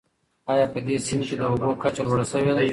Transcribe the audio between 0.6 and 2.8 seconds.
په دې سیند کې د اوبو کچه لوړه شوې ده؟